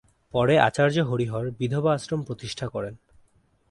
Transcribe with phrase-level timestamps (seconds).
[0.33, 2.93] পরে আচার্য হরিহর "বিধবা আশ্রম" প্রতিষ্ঠা করেন।